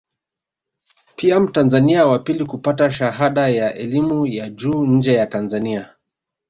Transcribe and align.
Pia 1.15 1.39
mtanzania 1.39 2.05
wa 2.05 2.19
pili 2.19 2.45
kupata 2.45 2.91
shahada 2.91 3.47
ya 3.47 3.73
elimu 3.75 4.25
ya 4.25 4.49
juu 4.49 4.85
nje 4.85 5.13
ya 5.13 5.27
Tanzania 5.27 5.95